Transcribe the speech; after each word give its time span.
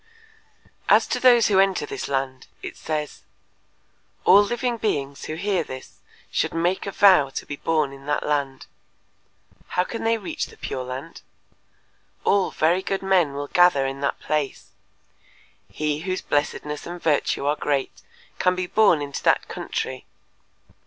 As 0.89 1.05
to 1.05 1.19
those 1.19 1.45
who 1.45 1.59
enter 1.59 1.85
this 1.85 2.07
land 2.07 2.47
it 2.63 2.75
says: 2.75 3.21
"All 4.25 4.41
living 4.41 4.77
beings 4.77 5.25
who 5.25 5.35
hear 5.35 5.63
this 5.63 5.99
should 6.31 6.55
make 6.55 6.87
a 6.87 6.91
vow 6.91 7.29
to 7.29 7.45
be 7.45 7.55
born 7.57 7.93
in 7.93 8.07
that 8.07 8.25
land. 8.25 8.65
How 9.77 9.83
can 9.83 10.03
they 10.03 10.17
reach 10.17 10.47
the 10.47 10.57
Pure 10.57 10.85
Land? 10.85 11.21
All 12.23 12.49
very 12.49 12.81
good 12.81 13.03
men 13.03 13.35
will 13.35 13.45
gather 13.45 13.85
in 13.85 14.01
that 14.01 14.19
place… 14.19 14.71
He 15.69 15.99
whose 15.99 16.23
blessedness 16.23 16.87
and 16.87 16.99
virtue 16.99 17.45
are 17.45 17.55
great 17.55 18.01
can 18.39 18.55
be 18.55 18.65
born 18.65 19.03
into 19.03 19.21
that 19.21 19.47
country. 19.47 20.07